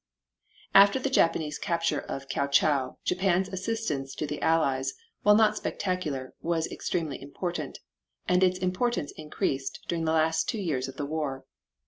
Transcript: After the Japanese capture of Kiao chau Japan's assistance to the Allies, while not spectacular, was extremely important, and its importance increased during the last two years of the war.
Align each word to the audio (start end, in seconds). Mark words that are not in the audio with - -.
After 0.73 0.97
the 0.97 1.11
Japanese 1.11 1.59
capture 1.59 1.99
of 2.01 2.27
Kiao 2.27 2.47
chau 2.47 2.97
Japan's 3.05 3.49
assistance 3.49 4.15
to 4.15 4.25
the 4.25 4.41
Allies, 4.41 4.95
while 5.21 5.35
not 5.35 5.55
spectacular, 5.57 6.33
was 6.41 6.65
extremely 6.71 7.21
important, 7.21 7.77
and 8.27 8.41
its 8.43 8.57
importance 8.57 9.11
increased 9.15 9.81
during 9.87 10.05
the 10.05 10.11
last 10.13 10.49
two 10.49 10.57
years 10.57 10.87
of 10.87 10.97
the 10.97 11.05
war. 11.05 11.45